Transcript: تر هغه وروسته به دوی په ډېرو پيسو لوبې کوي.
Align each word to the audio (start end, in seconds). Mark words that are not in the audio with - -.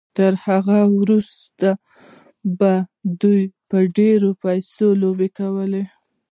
تر 0.15 0.33
هغه 0.45 0.79
وروسته 0.99 1.69
به 2.59 2.71
دوی 3.21 3.41
په 3.69 3.77
ډېرو 3.97 4.29
پيسو 4.43 4.87
لوبې 5.01 5.29
کوي. 5.37 5.83